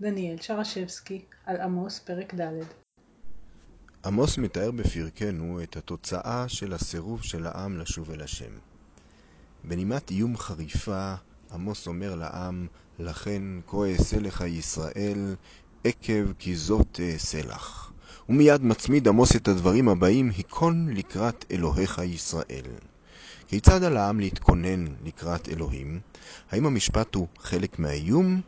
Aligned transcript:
דניאל 0.00 0.36
שרשבסקי 0.40 1.20
על 1.46 1.60
עמוס 1.60 1.98
פרק 1.98 2.34
ד' 2.34 2.62
עמוס 4.04 4.38
מתאר 4.38 4.70
בפרקנו 4.70 5.62
את 5.62 5.76
התוצאה 5.76 6.48
של 6.48 6.72
הסירוב 6.72 7.22
של 7.22 7.46
העם 7.46 7.78
לשוב 7.78 8.10
אל 8.10 8.22
השם. 8.22 8.50
בנימת 9.64 10.10
איום 10.10 10.36
חריפה, 10.36 11.14
עמוס 11.52 11.86
אומר 11.86 12.14
לעם, 12.14 12.66
לכן 12.98 13.42
כה 13.66 13.76
אעשה 13.92 14.20
לך 14.20 14.40
ישראל, 14.40 15.34
עקב 15.84 16.32
כי 16.38 16.56
זאת 16.56 17.00
אעשה 17.12 17.42
לך. 17.42 17.90
ומיד 18.28 18.62
מצמיד 18.62 19.08
עמוס 19.08 19.36
את 19.36 19.48
הדברים 19.48 19.88
הבאים, 19.88 20.30
היכון 20.36 20.88
לקראת 20.88 21.44
אלוהיך 21.50 21.98
ישראל. 22.04 22.66
כיצד 23.48 23.82
על 23.82 23.96
העם 23.96 24.20
להתכונן 24.20 24.84
לקראת 25.04 25.48
אלוהים? 25.48 26.00
האם 26.50 26.66
המשפט 26.66 27.14
הוא 27.14 27.26
חלק 27.38 27.78
מהאיום? 27.78 28.40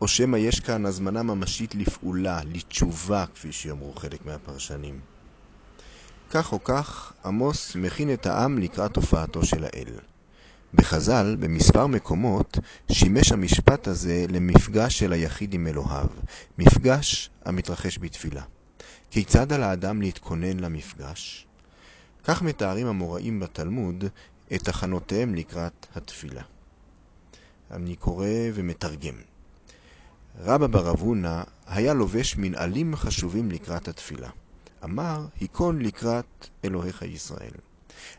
או 0.00 0.08
שמא 0.08 0.36
יש 0.36 0.60
כאן 0.60 0.86
הזמנה 0.86 1.22
ממשית 1.22 1.74
לפעולה, 1.74 2.40
לתשובה, 2.44 3.24
כפי 3.34 3.52
שיאמרו 3.52 3.92
חלק 3.92 4.26
מהפרשנים. 4.26 5.00
כך 6.30 6.52
או 6.52 6.64
כך, 6.64 7.12
עמוס 7.24 7.76
מכין 7.76 8.12
את 8.12 8.26
העם 8.26 8.58
לקראת 8.58 8.96
הופעתו 8.96 9.44
של 9.44 9.64
האל. 9.64 9.98
בחז"ל, 10.74 11.36
במספר 11.40 11.86
מקומות, 11.86 12.58
שימש 12.92 13.32
המשפט 13.32 13.86
הזה 13.86 14.24
למפגש 14.28 14.98
של 14.98 15.12
היחיד 15.12 15.54
עם 15.54 15.66
אלוהיו, 15.66 16.06
מפגש 16.58 17.30
המתרחש 17.44 17.98
בתפילה. 17.98 18.42
כיצד 19.10 19.52
על 19.52 19.62
האדם 19.62 20.02
להתכונן 20.02 20.60
למפגש? 20.60 21.46
כך 22.24 22.42
מתארים 22.42 22.86
המוראים 22.86 23.40
בתלמוד 23.40 24.04
את 24.54 24.68
הכנותיהם 24.68 25.34
לקראת 25.34 25.86
התפילה. 25.94 26.42
אני 27.70 27.96
קורא 27.96 28.26
ומתרגם. 28.54 29.14
רבא 30.40 30.66
בר 30.66 30.90
אבונה 30.90 31.42
היה 31.66 31.94
לובש 31.94 32.36
מנעלים 32.36 32.96
חשובים 32.96 33.50
לקראת 33.50 33.88
התפילה. 33.88 34.28
אמר, 34.84 35.26
היכון 35.40 35.82
לקראת 35.82 36.48
אלוהיך 36.64 37.02
ישראל. 37.02 37.50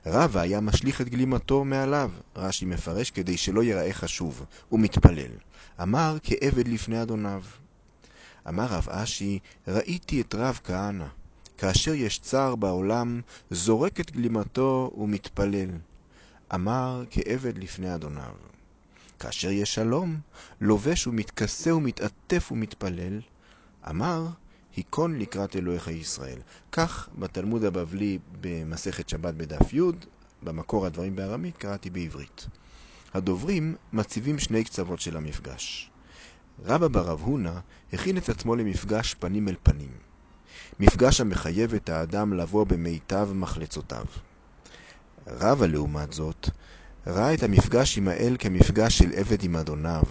רבא 0.05 0.39
היה 0.39 0.61
משליך 0.61 1.01
את 1.01 1.09
גלימתו 1.09 1.63
מעליו, 1.63 2.11
רש"י 2.35 2.65
מפרש, 2.65 3.11
כדי 3.11 3.37
שלא 3.37 3.63
ייראה 3.63 3.93
חשוב, 3.93 4.45
ומתפלל. 4.71 5.31
אמר, 5.81 6.17
כעבד 6.23 6.67
לפני 6.67 7.01
אדוניו. 7.01 7.43
אמר 8.47 8.65
רב 8.65 8.89
אשי, 8.89 9.39
ראיתי 9.67 10.21
את 10.21 10.35
רב 10.35 10.59
כהנא, 10.63 11.05
כאשר 11.57 11.93
יש 11.93 12.19
צער 12.19 12.55
בעולם, 12.55 13.21
זורק 13.51 13.99
את 13.99 14.11
גלימתו 14.11 14.91
ומתפלל. 14.97 15.69
אמר, 16.53 17.03
כעבד 17.11 17.57
לפני 17.57 17.95
אדוניו. 17.95 18.33
כאשר 19.19 19.51
יש 19.51 19.75
שלום, 19.75 20.19
לובש 20.61 21.07
ומתכסה 21.07 21.75
ומתעטף 21.75 22.51
ומתפלל, 22.51 23.21
אמר, 23.89 24.27
היכון 24.75 25.19
לקראת 25.19 25.55
אלוהיך 25.55 25.87
ישראל. 25.87 26.39
כך 26.71 27.09
בתלמוד 27.17 27.63
הבבלי 27.63 28.19
במסכת 28.41 29.09
שבת 29.09 29.33
בדף 29.33 29.73
י', 29.73 29.81
במקור 30.43 30.85
הדברים 30.85 31.15
בארמית, 31.15 31.57
קראתי 31.57 31.89
בעברית. 31.89 32.47
הדוברים 33.13 33.75
מציבים 33.93 34.39
שני 34.39 34.63
קצוות 34.63 34.99
של 34.99 35.17
המפגש. 35.17 35.91
רבא 36.65 36.87
ברב 36.87 37.21
הונא 37.21 37.59
הכין 37.93 38.17
את 38.17 38.29
עצמו 38.29 38.55
למפגש 38.55 39.13
פנים 39.13 39.47
אל 39.47 39.55
פנים. 39.63 39.91
מפגש 40.79 41.21
המחייב 41.21 41.73
את 41.73 41.89
האדם 41.89 42.33
לבוא 42.33 42.65
במיטב 42.65 43.29
מחלצותיו. 43.33 44.05
רבא, 45.27 45.65
לעומת 45.65 46.13
זאת, 46.13 46.49
ראה 47.09 47.33
את 47.33 47.43
המפגש 47.43 47.97
עם 47.97 48.07
האל 48.07 48.35
כמפגש 48.39 48.97
של 48.97 49.11
עבד 49.15 49.43
עם 49.43 49.55
אדוניו. 49.55 50.03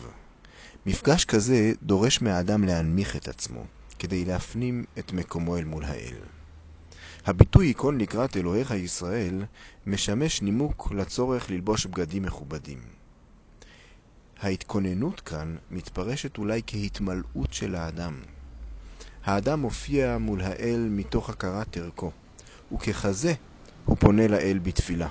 מפגש 0.86 1.24
כזה 1.24 1.72
דורש 1.82 2.22
מהאדם 2.22 2.64
להנמיך 2.64 3.16
את 3.16 3.28
עצמו, 3.28 3.64
כדי 3.98 4.24
להפנים 4.24 4.84
את 4.98 5.12
מקומו 5.12 5.56
אל 5.56 5.64
מול 5.64 5.84
האל. 5.84 6.16
הביטוי 7.26 7.66
היכון 7.66 7.98
לקראת 7.98 8.36
אלוהיך 8.36 8.70
ישראל 8.70 9.44
משמש 9.86 10.42
נימוק 10.42 10.92
לצורך 10.92 11.50
ללבוש 11.50 11.86
בגדים 11.86 12.22
מכובדים. 12.22 12.78
ההתכוננות 14.40 15.20
כאן 15.20 15.56
מתפרשת 15.70 16.38
אולי 16.38 16.62
כהתמלאות 16.66 17.52
של 17.52 17.74
האדם. 17.74 18.20
האדם 19.24 19.60
מופיע 19.60 20.18
מול 20.18 20.40
האל 20.40 20.88
מתוך 20.90 21.30
הכרת 21.30 21.76
ערכו, 21.76 22.10
וככזה 22.72 23.34
הוא 23.84 23.96
פונה 23.96 24.28
לאל 24.28 24.58
בתפילה. 24.62 25.08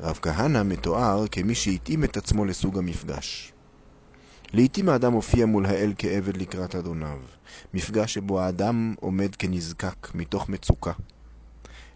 רב 0.00 0.18
כהנא 0.22 0.62
מתואר 0.62 1.24
כמי 1.30 1.54
שהתאים 1.54 2.04
את 2.04 2.16
עצמו 2.16 2.44
לסוג 2.44 2.78
המפגש. 2.78 3.52
לעתים 4.52 4.88
האדם 4.88 5.12
מופיע 5.12 5.46
מול 5.46 5.66
האל 5.66 5.92
כעבד 5.98 6.36
לקראת 6.36 6.74
אדוניו, 6.74 7.18
מפגש 7.74 8.14
שבו 8.14 8.40
האדם 8.40 8.94
עומד 9.00 9.36
כנזקק 9.36 10.14
מתוך 10.14 10.48
מצוקה. 10.48 10.92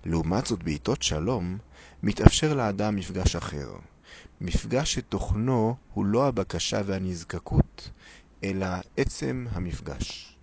לעומת 0.04 0.46
זאת, 0.46 0.62
בעיתות 0.62 1.02
שלום, 1.02 1.58
מתאפשר 2.02 2.54
לאדם 2.54 2.96
מפגש 2.96 3.36
אחר, 3.36 3.72
מפגש 4.40 4.94
שתוכנו 4.94 5.76
הוא 5.94 6.04
לא 6.04 6.26
הבקשה 6.26 6.80
והנזקקות, 6.86 7.90
אלא 8.44 8.66
עצם 8.96 9.46
המפגש. 9.52 10.36